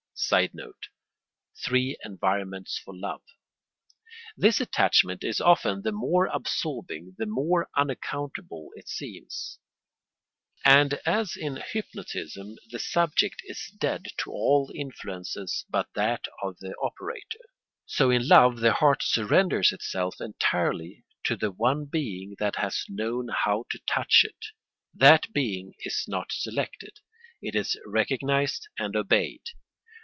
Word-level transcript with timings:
[Sidenote: 0.23 0.89
Three 1.65 1.97
environments 2.05 2.77
for 2.77 2.95
love.] 2.95 3.23
This 4.37 4.61
attachment 4.61 5.23
is 5.23 5.41
often 5.41 5.81
the 5.81 5.91
more 5.91 6.27
absorbing 6.27 7.15
the 7.17 7.25
more 7.25 7.67
unaccountable 7.75 8.69
it 8.75 8.87
seems; 8.87 9.57
and 10.63 10.99
as 11.07 11.35
in 11.35 11.55
hypnotism 11.55 12.57
the 12.69 12.77
subject 12.77 13.41
is 13.45 13.73
dead 13.75 14.09
to 14.19 14.31
all 14.31 14.71
influences 14.75 15.65
but 15.71 15.89
that 15.95 16.25
of 16.43 16.59
the 16.59 16.75
operator, 16.79 17.49
so 17.87 18.11
in 18.11 18.27
love 18.27 18.57
the 18.59 18.73
heart 18.73 19.01
surrenders 19.01 19.71
itself 19.71 20.21
entirely 20.21 21.03
to 21.23 21.35
the 21.35 21.51
one 21.51 21.85
being 21.85 22.35
that 22.37 22.57
has 22.57 22.85
known 22.87 23.29
how 23.43 23.63
to 23.71 23.79
touch 23.91 24.21
it. 24.23 24.45
That 24.93 25.33
being 25.33 25.73
is 25.79 26.05
not 26.07 26.31
selected; 26.31 26.99
it 27.41 27.55
is 27.55 27.75
recognised 27.87 28.67
and 28.77 28.95
obeyed. 28.95 29.41